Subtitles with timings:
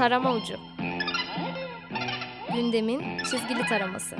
[0.00, 0.54] Tarama Ucu
[2.54, 4.16] Gündemin çizgili taraması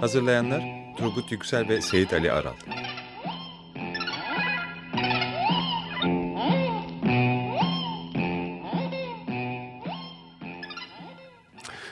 [0.00, 0.62] Hazırlayanlar
[0.96, 2.54] Turgut Yüksel ve Seyit Ali Aral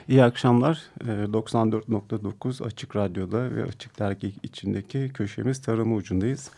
[0.08, 0.82] İyi akşamlar.
[1.00, 6.50] 94.9 Açık Radyo'da ve Açık Dergi içindeki köşemiz tarama ucundayız.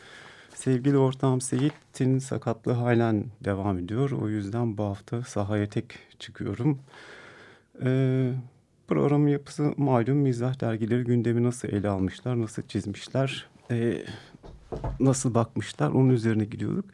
[0.56, 4.10] Sevgili ortağım Seyit'in sakatlığı halen devam ediyor.
[4.10, 6.78] O yüzden bu hafta sahaya tek çıkıyorum.
[7.82, 8.32] Ee,
[8.88, 14.04] programın yapısı malum mizah dergileri gündemi nasıl ele almışlar, nasıl çizmişler, e,
[15.00, 16.84] nasıl bakmışlar onun üzerine gidiyorduk.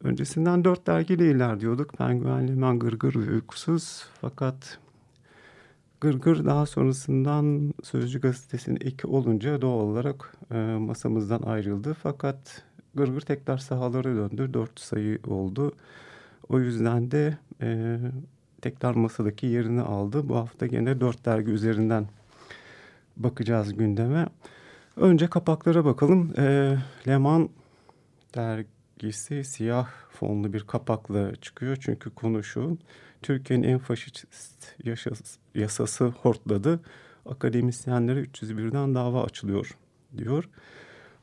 [0.00, 1.92] Öncesinden dört dergiyle ilerliyorduk.
[1.92, 4.06] Penguenli, Men Gırgır ve Uykusuz.
[4.20, 4.78] Fakat
[6.00, 11.96] Gırgır daha sonrasından Sözcü Gazetesi'nin eki olunca doğal olarak e, masamızdan ayrıldı.
[12.02, 14.54] Fakat Gırgır tekrar sahalara döndü.
[14.54, 15.72] Dört sayı oldu.
[16.48, 17.98] O yüzden de e,
[18.62, 20.28] tekrar masadaki yerini aldı.
[20.28, 22.06] Bu hafta gene dört dergi üzerinden
[23.16, 24.26] bakacağız gündeme.
[24.96, 26.32] Önce kapaklara bakalım.
[26.38, 26.76] E,
[27.08, 27.48] Leman
[28.34, 31.76] dergisi siyah fonlu bir kapakla çıkıyor.
[31.80, 32.78] Çünkü konu şu.
[33.22, 36.80] Türkiye'nin en faşist yaşası, yasası hortladı.
[37.26, 39.76] Akademisyenlere 301'den dava açılıyor
[40.16, 40.48] diyor.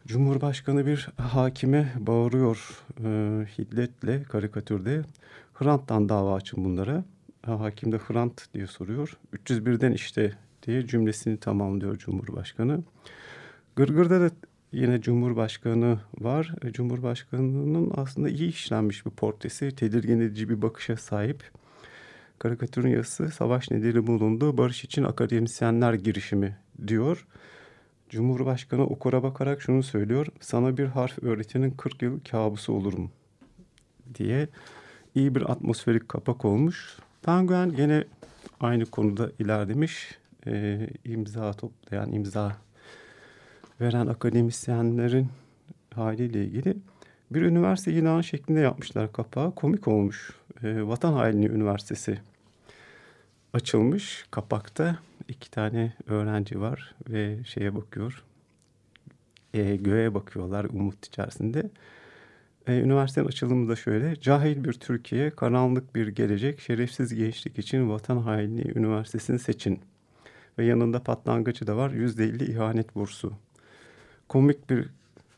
[0.07, 3.09] Cumhurbaşkanı bir hakime bağırıyor e,
[3.57, 5.01] hiddetle karikatürde.
[5.53, 7.03] Hrant'tan dava açın bunlara.
[7.45, 9.17] Hakim de Hrant diye soruyor.
[9.33, 12.83] 301'den işte diye cümlesini tamamlıyor Cumhurbaşkanı.
[13.75, 14.31] Gırgır'da da
[14.71, 16.55] yine Cumhurbaşkanı var.
[16.63, 19.75] E, Cumhurbaşkanının aslında iyi işlenmiş bir portresi.
[19.75, 21.51] Tedirgin edici bir bakışa sahip.
[22.39, 24.57] Karikatürün yazısı savaş nedeni bulundu.
[24.57, 26.57] Barış için akademisyenler girişimi
[26.87, 27.25] diyor.
[28.11, 30.27] Cumhurbaşkanı okura bakarak şunu söylüyor.
[30.39, 33.11] Sana bir harf öğretenin 40 yıl kabusu olurum
[34.15, 34.47] diye
[35.15, 36.97] iyi bir atmosferik kapak olmuş.
[37.21, 38.03] Penguen gene
[38.59, 40.17] aynı konuda ilerlemiş.
[40.47, 42.57] E, imza toplayan, imza
[43.81, 45.27] veren akademisyenlerin
[45.93, 46.77] haliyle ilgili
[47.31, 49.55] bir üniversite ilanı şeklinde yapmışlar kapağı.
[49.55, 50.35] Komik olmuş.
[50.63, 52.19] E, Vatan Haini Üniversitesi
[53.53, 54.99] açılmış kapakta.
[55.31, 58.23] İki tane öğrenci var ve şeye bakıyor.
[59.53, 61.69] E, göğe bakıyorlar umut içerisinde.
[62.67, 64.15] E, üniversitenin açılımı da şöyle.
[64.15, 69.79] Cahil bir Türkiye, karanlık bir gelecek, şerefsiz gençlik için Vatan Haini Üniversitesi'ni seçin.
[70.57, 71.91] Ve yanında patlangıcı da var.
[71.91, 73.33] Yüzde elli ihanet bursu.
[74.29, 74.89] Komik bir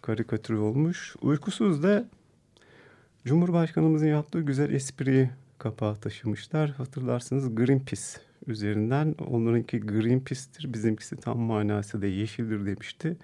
[0.01, 1.15] karikatür olmuş.
[1.21, 2.05] Uykusuz da
[3.25, 6.69] Cumhurbaşkanımızın yaptığı güzel espriyi kapağı taşımışlar.
[6.69, 9.15] Hatırlarsınız Greenpeace üzerinden.
[9.27, 13.17] Onlarınki Greenpeace'tir, bizimkisi tam manası da yeşildir demişti.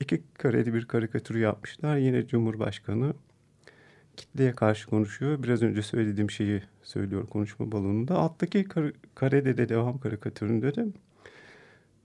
[0.00, 1.96] İki kareli bir karikatür yapmışlar.
[1.96, 3.14] Yine Cumhurbaşkanı
[4.16, 5.42] kitleye karşı konuşuyor.
[5.42, 8.14] Biraz önce söylediğim şeyi söylüyor konuşma balonunda.
[8.14, 10.86] Alttaki kar karede de devam karikatüründe de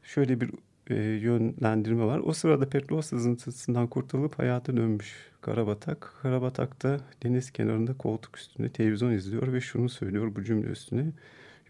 [0.04, 0.52] şöyle bir
[0.90, 2.20] e, yönlendirme var.
[2.20, 6.14] O sırada petrol sızıntısından kurtulup hayata dönmüş Karabatak.
[6.22, 11.06] Karabatak'ta deniz kenarında koltuk üstünde televizyon izliyor ve şunu söylüyor bu cümle üstüne.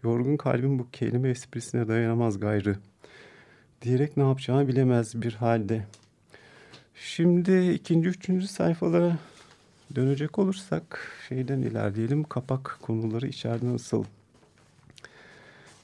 [0.02, 2.76] Yorgun kalbim bu kelime esprisine dayanamaz gayrı.
[3.82, 5.86] Diyerek ne yapacağını bilemez bir halde.
[6.94, 9.18] Şimdi ikinci, üçüncü sayfalara
[9.94, 12.24] dönecek olursak şeyden ilerleyelim.
[12.24, 14.04] Kapak konuları içeride nasıl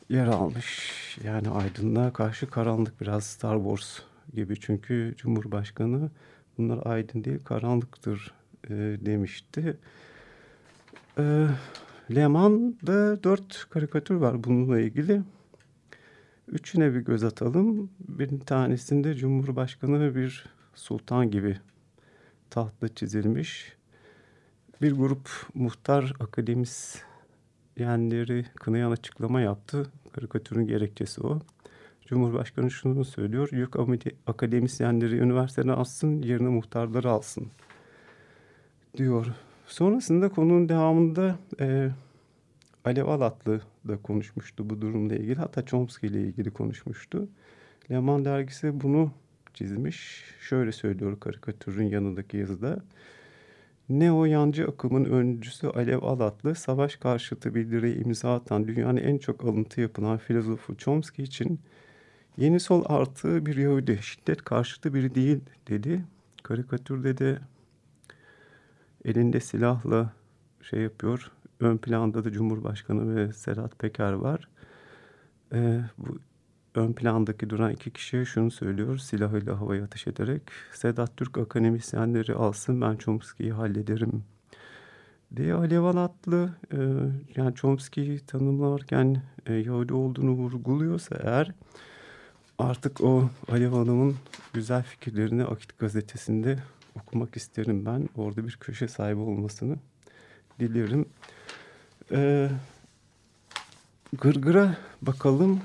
[0.09, 0.93] yer almış.
[1.25, 3.99] Yani aydınlığa karşı karanlık biraz Star Wars
[4.35, 4.61] gibi.
[4.61, 6.11] Çünkü Cumhurbaşkanı
[6.59, 8.33] bunlar aydın değil karanlıktır
[8.65, 8.75] e,
[9.07, 9.77] demişti.
[11.19, 11.47] E,
[12.15, 15.23] Leman'da dört karikatür var bununla ilgili.
[16.49, 17.91] Üçüne bir göz atalım.
[18.09, 20.45] Bir tanesinde Cumhurbaşkanı bir
[20.75, 21.59] sultan gibi
[22.51, 23.73] tahtta çizilmiş.
[24.83, 29.87] Bir grup muhtar akademisyenleri kınayan açıklama yaptı.
[30.13, 31.41] Karikatürün gerekçesi o.
[32.07, 33.49] Cumhurbaşkanı şunu söylüyor.
[33.53, 33.75] Yük
[34.27, 37.51] akademisyenleri üniversiteden alsın, yerine muhtarları alsın
[38.97, 39.27] diyor.
[39.67, 41.91] Sonrasında konunun devamında e,
[42.85, 45.35] Alev Alatlı da konuşmuştu bu durumla ilgili.
[45.35, 47.29] Hatta Chomsky ile ilgili konuşmuştu.
[47.91, 49.11] Leman dergisi bunu
[49.55, 50.25] çizmiş.
[50.41, 52.83] Şöyle söylüyor karikatürün yanındaki yazıda.
[53.89, 59.81] Neo yancı akımın öncüsü Alev Alatlı, savaş karşıtı bildiriye imza atan dünyanın en çok alıntı
[59.81, 61.61] yapılan filozofu Chomsky için
[62.37, 66.05] yeni sol artı bir Yahudi, şiddet karşıtı biri değil dedi.
[66.43, 67.39] Karikatürde de
[69.07, 70.13] elinde silahla
[70.63, 71.31] şey yapıyor.
[71.61, 74.49] Ön planda da Cumhurbaşkanı ve Sedat Peker var.
[75.53, 76.19] Ee, bu
[76.75, 80.43] ön plandaki duran iki kişi şunu söylüyor silahıyla havaya ateş ederek.
[80.73, 84.25] Sedat Türk akademisyenleri alsın ben Chomsky'yi hallederim
[85.31, 85.55] D.
[85.55, 86.79] Alev Alatlı e,
[87.37, 91.53] yani Chomsky'yi tanımlarken e, Yahudi olduğunu vurguluyorsa eğer
[92.59, 94.17] artık o Alev Hanım'ın
[94.53, 96.59] güzel fikirlerini Akit gazetesinde
[96.97, 98.09] okumak isterim ben.
[98.17, 99.77] Orada bir köşe sahibi olmasını
[100.61, 101.07] dilerim.
[102.13, 102.51] E,
[104.21, 105.61] Gırgır'a bakalım.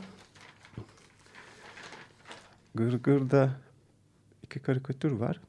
[2.75, 3.51] Gırgır'da
[4.43, 5.41] iki karikatür var.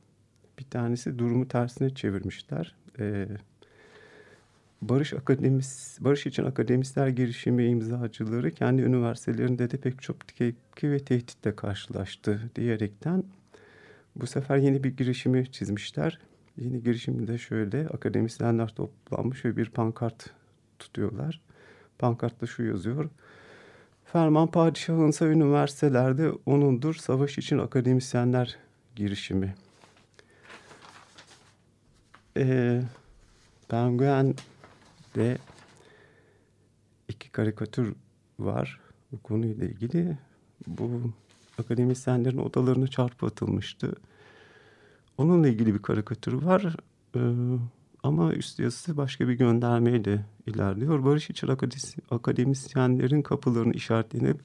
[0.59, 2.75] Bir tanesi durumu tersine çevirmişler.
[2.99, 3.29] Ee,
[4.83, 11.57] Barış Akademis, Barış için Akademisler girişimi imzacıları kendi üniversitelerinde de pek çok tepki ve tehditle
[11.57, 13.25] karşılaştı diyerekten
[14.17, 16.19] bu sefer yeni bir girişimi çizmişler.
[16.57, 20.31] Yeni girişimde şöyle akademisyenler toplanmış ve bir pankart
[20.79, 21.41] tutuyorlar.
[21.99, 23.11] Pankartta şu yazıyor.
[24.05, 28.57] Ferman padişahınsa üniversitelerde onundur savaş için akademisyenler
[28.97, 29.55] girişimi.
[32.37, 32.83] Ee,
[33.69, 35.39] Penguen'de
[37.09, 37.95] iki karikatür
[38.39, 38.81] var
[39.13, 40.19] bu konuyla ilgili.
[40.67, 41.13] Bu
[41.59, 43.93] akademisyenlerin odalarına çarpı atılmıştı.
[45.19, 46.77] Onunla ilgili bir karikatür var.
[47.17, 47.21] Ee,
[48.03, 51.05] ama üst yazısı başka bir göndermeyle ilerliyor.
[51.05, 51.49] Barış için
[52.11, 54.41] akademisyenlerin kapılarını işaretlenip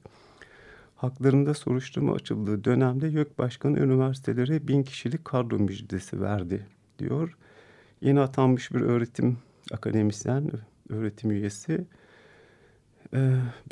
[0.96, 6.66] haklarında soruşturma açıldığı dönemde YÖK Başkanı üniversitelere bin kişilik kadro müjdesi verdi
[6.98, 7.36] diyor.
[8.00, 9.38] Yeni atanmış bir öğretim
[9.72, 10.50] akademisyen,
[10.88, 11.86] öğretim üyesi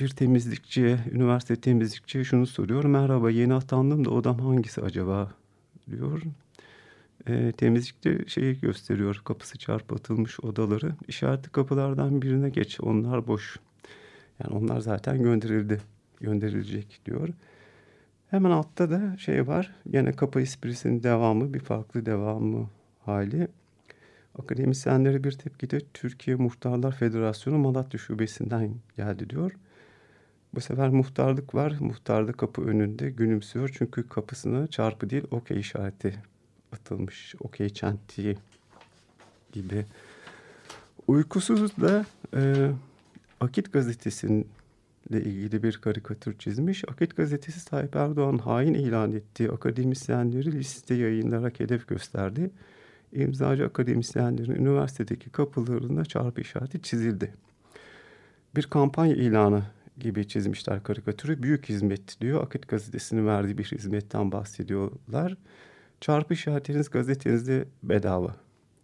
[0.00, 2.84] bir temizlikçiye, üniversite temizlikçiye şunu soruyor.
[2.84, 5.32] Merhaba yeni atandım da odam hangisi acaba
[5.90, 6.22] diyor
[7.28, 9.22] e, temizlikte şeyi gösteriyor.
[9.24, 10.94] Kapısı çarpıtılmış odaları.
[11.08, 12.80] İşaretli kapılardan birine geç.
[12.80, 13.56] Onlar boş.
[14.40, 15.80] Yani onlar zaten gönderildi.
[16.20, 17.28] Gönderilecek diyor.
[18.30, 19.74] Hemen altta da şey var.
[19.92, 21.54] Yine kapı esprisinin devamı.
[21.54, 22.70] Bir farklı devamı
[23.04, 23.48] hali.
[24.38, 29.52] Akademisyenlere bir tepki de Türkiye Muhtarlar Federasyonu Malatya Şubesi'nden geldi diyor.
[30.54, 31.74] Bu sefer muhtarlık var.
[31.80, 33.74] Muhtar da kapı önünde gülümsüyor.
[33.78, 36.14] Çünkü kapısına çarpı değil okey işareti
[36.72, 38.36] atılmış okey çentiği
[39.52, 39.84] gibi.
[41.06, 42.70] Uykusuz da e,
[43.40, 44.44] Akit gazetesiyle
[45.10, 46.84] ilgili bir karikatür çizmiş.
[46.88, 52.50] Akit gazetesi Tayyip Erdoğan hain ilan ettiği akademisyenleri liste yayınlarak hedef gösterdi.
[53.16, 57.34] İmzacı akademisyenlerin üniversitedeki kapılarında çarpı işareti çizildi.
[58.56, 59.62] Bir kampanya ilanı
[59.98, 61.42] gibi çizmişler karikatürü.
[61.42, 62.42] Büyük hizmet diyor.
[62.42, 65.36] Akit gazetesinin verdiği bir hizmetten bahsediyorlar.
[66.00, 68.36] Çarpı işaretiniz gazetenizde bedava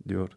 [0.09, 0.29] diyor.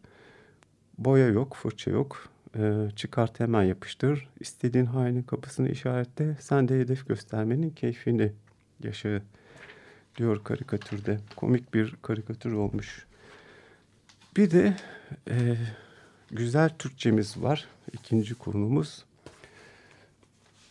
[0.98, 2.28] Boya yok, fırça yok.
[2.56, 4.28] Ee, çıkart hemen yapıştır.
[4.40, 6.36] İstediğin hainin kapısını işaretle.
[6.40, 8.32] Sen de hedef göstermenin keyfini
[8.82, 9.22] yaşa
[10.16, 11.20] diyor karikatürde.
[11.36, 13.06] Komik bir karikatür olmuş.
[14.36, 14.76] Bir de
[15.30, 15.56] e,
[16.30, 17.68] güzel Türkçemiz var.
[17.92, 19.04] İkinci konumuz.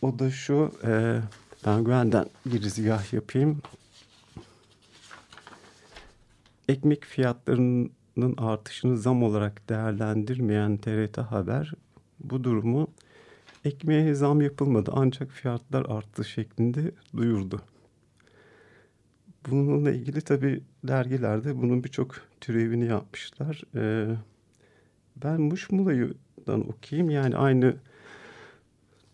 [0.02, 0.72] O da şu.
[0.84, 1.20] E,
[1.66, 3.62] ben güvenden girizgah yapayım
[6.68, 11.72] ekmek fiyatlarının artışını zam olarak değerlendirmeyen TRT Haber
[12.20, 12.88] bu durumu
[13.64, 17.62] ekmeğe zam yapılmadı ancak fiyatlar arttı şeklinde duyurdu.
[19.50, 23.62] Bununla ilgili tabi dergilerde bunun birçok türevini yapmışlar.
[23.74, 24.16] Ee,
[25.24, 27.76] ben Muşmula'dan okuyayım yani aynı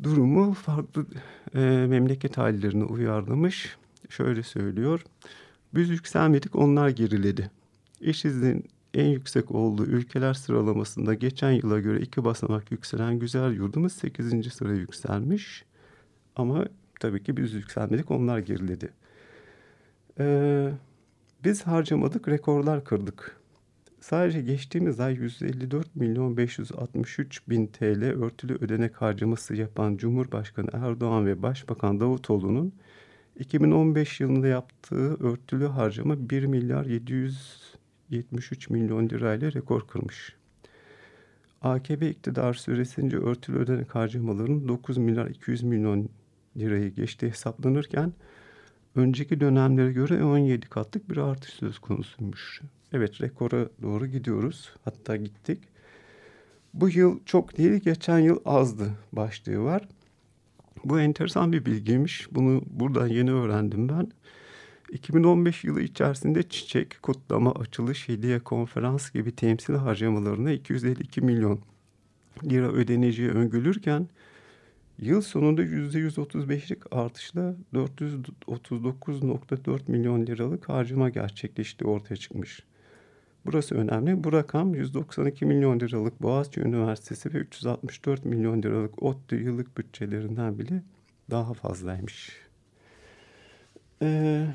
[0.03, 1.07] durumu farklı
[1.55, 1.59] e,
[1.89, 3.77] memleket hallerine uyarlamış.
[4.09, 5.05] Şöyle söylüyor.
[5.75, 7.51] Biz yükselmedik onlar geriledi.
[8.01, 14.53] İşsizliğin en yüksek olduğu ülkeler sıralamasında geçen yıla göre iki basamak yükselen güzel yurdumuz 8.
[14.53, 15.65] sıraya yükselmiş.
[16.37, 16.65] Ama
[17.01, 18.91] tabii ki biz yükselmedik onlar geriledi.
[20.19, 20.73] Ee,
[21.45, 23.41] biz harcamadık rekorlar kırdık.
[24.01, 31.43] Sadece geçtiğimiz ay 154 milyon 563 bin TL örtülü ödenek harcaması yapan Cumhurbaşkanı Erdoğan ve
[31.43, 32.73] Başbakan Davutoğlu'nun
[33.39, 40.37] 2015 yılında yaptığı örtülü harcama 1 milyar 773 milyon lirayla rekor kırmış.
[41.63, 46.09] AKP iktidar süresince örtülü ödenek harcamaların 9 milyar 200 milyon
[46.57, 48.13] lirayı geçti hesaplanırken
[48.97, 52.61] önceki dönemlere göre 17 katlık bir artış söz konusuymuş.
[52.93, 54.73] Evet rekora doğru gidiyoruz.
[54.85, 55.59] Hatta gittik.
[56.75, 59.89] Bu yıl çok değil geçen yıl azdı başlığı var.
[60.85, 62.29] Bu enteresan bir bilgiymiş.
[62.33, 64.13] Bunu buradan yeni öğrendim ben.
[64.93, 71.61] 2015 yılı içerisinde çiçek, kutlama, açılış, hediye, konferans gibi temsil harcamalarına 252 milyon
[72.45, 74.09] lira ödeneceği öngörülürken
[74.99, 82.63] yıl sonunda %135'lik artışla 439.4 milyon liralık harcama gerçekleştiği ortaya çıkmış.
[83.47, 84.25] burası önemli.
[84.25, 90.83] Bu rakam 192 milyon liralık Boğaziçi Üniversitesi ve 364 milyon liralık ODTÜ yıllık bütçelerinden bile
[91.31, 92.31] daha fazlaymış.
[94.03, 94.47] Ee,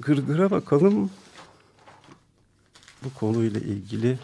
[0.00, 1.10] gırgıra bakalım.
[3.04, 4.18] Bu konuyla ilgili.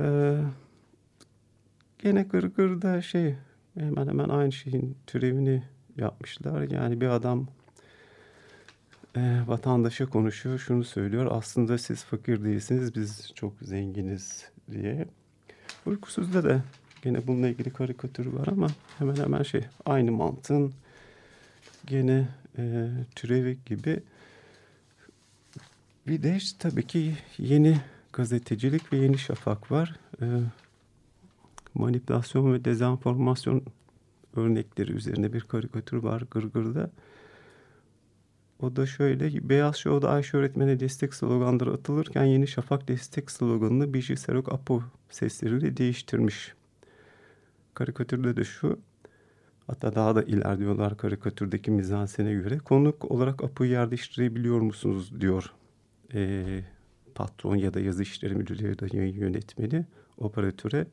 [0.00, 0.38] Ee,
[1.98, 3.34] gene gırgırda şey
[3.78, 5.62] hemen hemen aynı şeyin türevini
[5.96, 6.70] yapmışlar.
[6.70, 7.48] Yani bir adam
[9.16, 11.28] e, vatandaşa konuşuyor, şunu söylüyor.
[11.30, 15.06] Aslında siz fakir değilsiniz, biz çok zenginiz diye.
[15.86, 16.62] Uykusuzda da
[17.02, 20.72] gene bununla ilgili karikatür var ama hemen hemen şey aynı mantığın
[21.86, 22.28] gene
[22.58, 24.02] e, türevi gibi.
[26.06, 27.80] Bir de işte tabii ki yeni
[28.12, 29.96] gazetecilik ve yeni şafak var.
[30.22, 30.26] E,
[31.74, 33.62] manipülasyon ve dezenformasyon
[34.36, 36.90] örnekleri üzerine bir karikatür var Gırgır'da.
[38.60, 44.16] O da şöyle, Beyaz Show'da Ayşe öğretmene destek sloganları atılırken Yeni Şafak destek sloganını Biji
[44.16, 46.54] Serok Apo sesleriyle değiştirmiş.
[47.74, 48.78] Karikatürde de şu,
[49.66, 52.58] hatta daha da ilerliyorlar karikatürdeki mizansene göre.
[52.58, 55.52] Konuk olarak Apo'yu yer değiştirebiliyor musunuz diyor
[56.14, 56.44] e,
[57.14, 59.86] patron ya da yazı işleri müdürü ya da yayın yönetmeni
[60.18, 60.86] operatöre.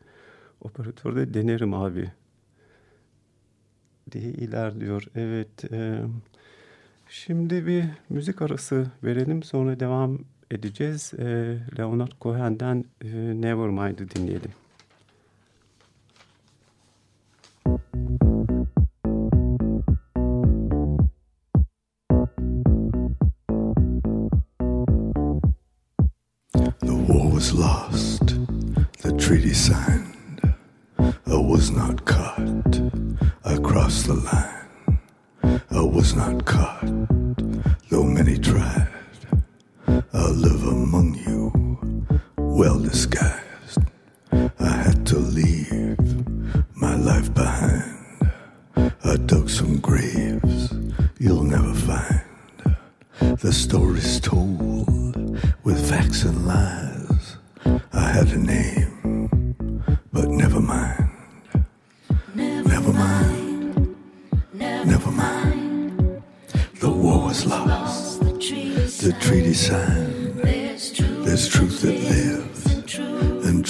[0.61, 2.11] Operatör de denerim abi
[4.11, 5.03] diye ilerliyor.
[5.15, 5.71] Evet.
[5.73, 6.01] E,
[7.09, 10.19] şimdi bir müzik arası verelim sonra devam
[10.51, 11.13] edeceğiz.
[11.13, 11.25] E,
[11.77, 13.07] Leonard Cohen'den e,
[13.41, 14.51] Nevermind'ı dinleyelim.
[26.79, 28.27] The war was lost,
[29.01, 30.14] the treaty signed,
[31.35, 32.79] I was not caught
[33.43, 34.99] across the line.
[35.69, 36.87] I was not caught,
[37.89, 38.87] though many tried.
[39.85, 43.44] I live among you, well disguised.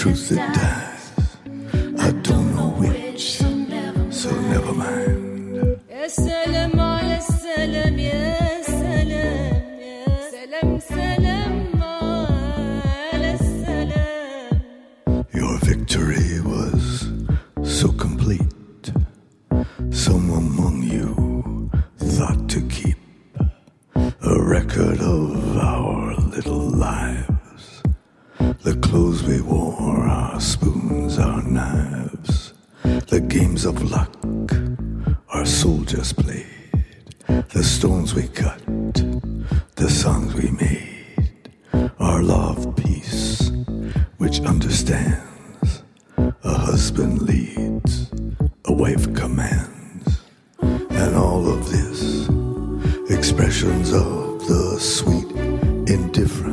[0.06, 1.36] Truth that dies.
[2.00, 3.38] I don't know which,
[4.14, 5.15] so never mind.
[33.66, 34.16] Of luck
[35.30, 36.46] our soldiers played,
[37.28, 38.62] the stones we cut,
[39.76, 41.52] the songs we made,
[42.00, 43.52] our love, peace,
[44.18, 45.84] which understands
[46.20, 48.12] a husband leads,
[48.66, 50.22] a wife commands,
[50.62, 52.30] and all of this
[53.10, 55.32] expressions of the sweet
[55.88, 56.45] indifference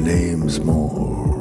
[0.00, 1.31] names more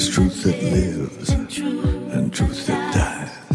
[0.00, 3.49] There's truth that lives and truth that dies.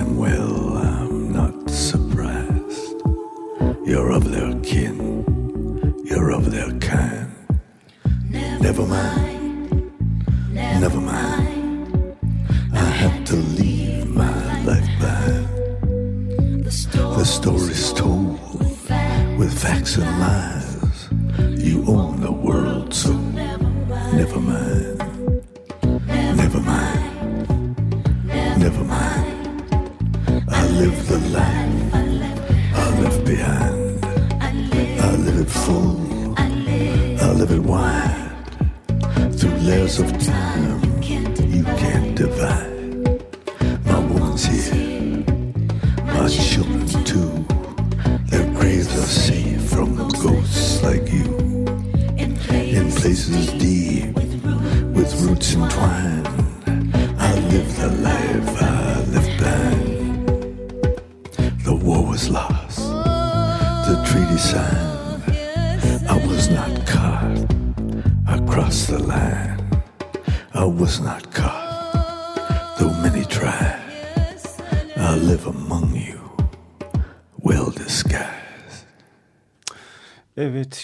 [0.00, 2.94] Them well, I'm not surprised.
[3.84, 4.96] You're of their kin,
[6.04, 7.30] you're of their kind.
[8.66, 9.92] Never mind,
[10.84, 12.16] never mind.
[12.72, 16.64] I had to leave my life behind.
[16.64, 18.38] The story's told
[19.38, 20.59] with facts and lies.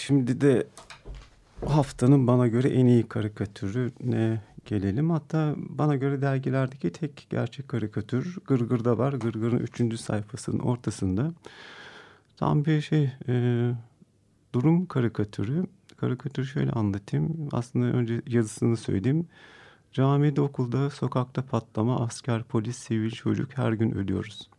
[0.07, 0.67] Şimdi de
[1.65, 5.09] haftanın bana göre en iyi karikatürüne gelelim.
[5.09, 9.13] Hatta bana göre dergilerdeki tek gerçek karikatür Gırgır'da var.
[9.13, 11.33] Gırgır'ın üçüncü sayfasının ortasında.
[12.37, 13.71] Tam bir şey e,
[14.53, 15.65] durum karikatürü.
[15.97, 17.49] Karikatürü şöyle anlatayım.
[17.51, 19.27] Aslında önce yazısını söyleyeyim.
[19.91, 24.49] Camide, okulda, sokakta patlama, asker, polis, sivil, çocuk her gün ölüyoruz.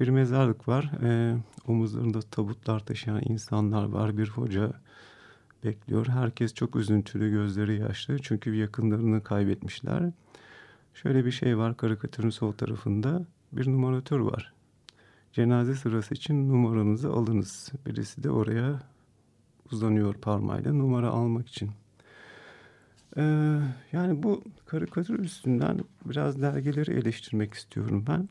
[0.00, 0.90] Bir mezarlık var.
[1.02, 4.18] E, omuzlarında tabutlar taşıyan insanlar var.
[4.18, 4.72] Bir hoca
[5.64, 6.06] bekliyor.
[6.06, 8.18] Herkes çok üzüntülü, gözleri yaşlı.
[8.18, 10.12] Çünkü yakınlarını kaybetmişler.
[10.94, 13.26] Şöyle bir şey var karikatürün sol tarafında.
[13.52, 14.52] Bir numaratör var.
[15.32, 17.72] Cenaze sırası için numaranızı alınız.
[17.86, 18.82] Birisi de oraya
[19.72, 21.70] uzanıyor parmağıyla numara almak için.
[23.16, 23.22] Ee,
[23.92, 28.28] yani bu karikatür üstünden biraz dergileri eleştirmek istiyorum ben.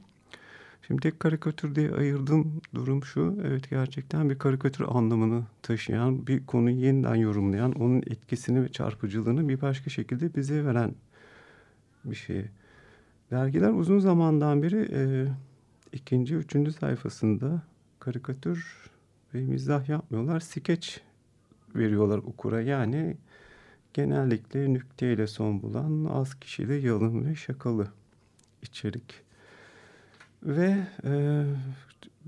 [0.90, 3.38] Şimdi tek karikatür diye ayırdığım durum şu.
[3.44, 9.62] Evet gerçekten bir karikatür anlamını taşıyan, bir konuyu yeniden yorumlayan, onun etkisini ve çarpıcılığını bir
[9.62, 10.96] başka şekilde bize veren
[12.06, 12.46] bir şey.
[13.32, 15.28] Dergiler uzun zamandan beri e,
[15.94, 17.62] ikinci, üçüncü sayfasında
[18.00, 18.90] karikatür
[19.34, 20.40] ve mizah yapmıyorlar.
[20.40, 21.02] Skeç
[21.76, 22.62] veriyorlar okura.
[22.62, 23.18] Yani
[23.94, 27.88] genellikle nükteyle son bulan az kişili yalın ve şakalı
[28.62, 29.29] içerik.
[30.44, 31.44] Ve e,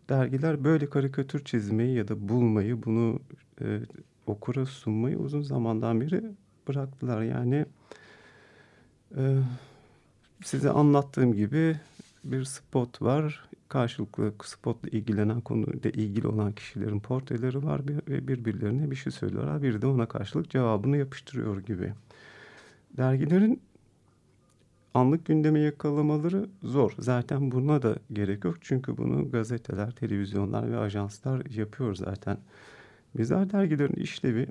[0.10, 3.19] dergiler böyle karikatür çizmeyi ya da bulmayı, bunu
[3.62, 3.80] e,
[4.28, 6.24] okura sunmayı uzun zamandan beri
[6.67, 7.21] bıraktılar.
[7.21, 7.65] Yani
[9.17, 9.38] e,
[10.43, 11.80] size anlattığım gibi
[12.24, 13.45] bir spot var.
[13.69, 19.63] Karşılıklı spotla ilgilenen konuyla ilgili olan kişilerin portreleri var ve birbirlerine bir şey söylüyorlar.
[19.63, 21.93] Biri de ona karşılık cevabını yapıştırıyor gibi.
[22.97, 23.62] Dergilerin
[24.93, 26.93] anlık gündemi yakalamaları zor.
[26.99, 28.58] Zaten buna da gerek yok.
[28.62, 32.38] Çünkü bunu gazeteler, televizyonlar ve ajanslar yapıyor zaten.
[33.13, 34.47] Mizah dergilerin işlevi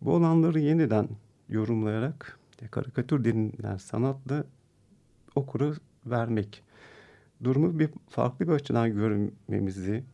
[0.00, 1.08] bu olanları yeniden
[1.48, 2.38] yorumlayarak
[2.70, 4.44] karikatür denilen sanatla
[5.34, 5.72] okura
[6.06, 6.62] vermek.
[7.44, 10.04] Durumu bir farklı bir açıdan görmemizi,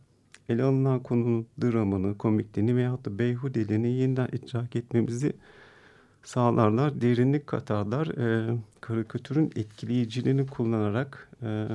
[0.49, 5.33] ele alınan konunun dramını, komikliğini veyahut da beyhudeliğini yeniden idrak etmemizi
[6.27, 8.07] sağlarlar, derinlik katarlar.
[8.07, 11.67] E, karikatürün etkileyiciliğini kullanarak e,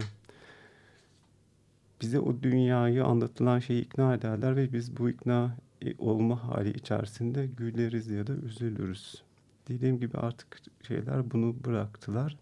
[2.01, 5.57] bize o dünyayı anlatılan şeyi ikna ederler ve biz bu ikna
[5.99, 9.23] olma hali içerisinde güleriz ya da üzülürüz.
[9.69, 12.37] Dediğim gibi artık şeyler bunu bıraktılar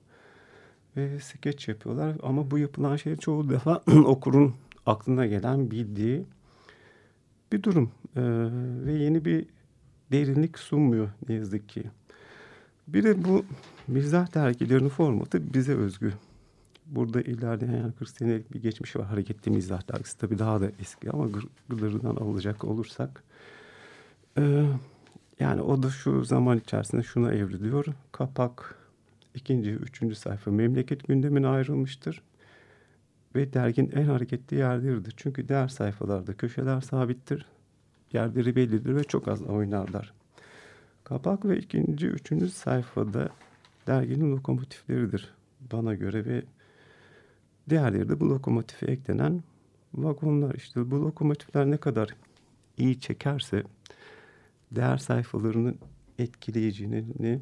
[0.96, 4.54] ve skeç yapıyorlar ama bu yapılan şey çoğu defa okurun
[4.86, 6.24] aklına gelen bildiği
[7.52, 8.22] bir durum ee,
[8.86, 9.46] ve yeni bir
[10.12, 11.90] derinlik sunmuyor ne yazık ki.
[12.92, 13.44] Bir de bu
[13.88, 16.12] mizah dergilerinin formatı bize özgü.
[16.86, 19.06] Burada ilerleyen yani 40 senelik bir geçmiş var.
[19.06, 21.28] Hareketli Mizah dergisi tabii daha da eski ama
[21.68, 23.22] gırgırlarından alacak olursak.
[24.38, 24.66] Ee,
[25.40, 27.86] yani o da şu zaman içerisinde şuna evriliyor.
[28.12, 28.78] Kapak
[29.34, 32.22] ikinci, üçüncü sayfa memleket gündemine ayrılmıştır.
[33.34, 35.14] Ve dergin en hareketli yerleridir.
[35.16, 37.46] Çünkü diğer sayfalarda köşeler sabittir.
[38.12, 40.19] Yerleri bellidir ve çok az oynarlar.
[41.10, 43.28] Kapak ve ikinci, üçüncü sayfada
[43.86, 45.34] derginin lokomotifleridir
[45.72, 46.42] bana göre ve
[47.70, 49.42] diğerleri de bu lokomotife eklenen
[49.94, 50.54] vagonlar.
[50.54, 52.16] İşte bu lokomotifler ne kadar
[52.78, 53.62] iyi çekerse
[54.72, 55.78] değer sayfalarının
[56.18, 57.40] etkileyiciliğini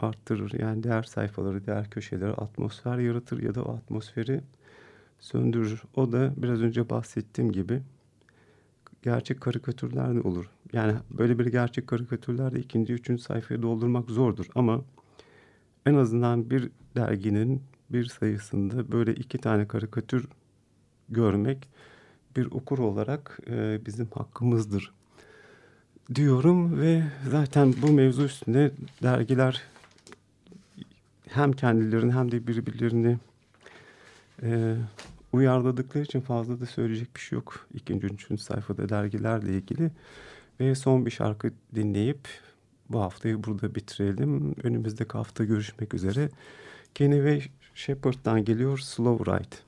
[0.00, 0.60] arttırır.
[0.60, 4.40] Yani değer sayfaları, değer köşeleri atmosfer yaratır ya da o atmosferi
[5.20, 5.82] söndürür.
[5.96, 7.82] O da biraz önce bahsettiğim gibi
[9.08, 10.50] gerçek karikatürler de olur.
[10.72, 14.46] Yani böyle bir gerçek karikatürler de ikinci, üçüncü sayfayı doldurmak zordur.
[14.54, 14.84] Ama
[15.86, 20.28] en azından bir derginin bir sayısında böyle iki tane karikatür
[21.08, 21.68] görmek
[22.36, 24.92] bir okur olarak e, bizim hakkımızdır
[26.14, 29.62] diyorum ve zaten bu mevzu üstünde dergiler
[31.28, 33.18] hem kendilerini hem de birbirlerini
[34.42, 34.76] e,
[35.32, 37.66] uyarladıkları için fazla da söyleyecek bir şey yok.
[37.74, 39.90] İkinci, üçüncü sayfada dergilerle ilgili.
[40.60, 42.28] Ve son bir şarkı dinleyip
[42.88, 44.54] bu haftayı burada bitirelim.
[44.62, 46.28] Önümüzdeki hafta görüşmek üzere.
[46.94, 47.42] Kenny ve
[47.74, 49.67] Shepard'dan geliyor Slow Ride.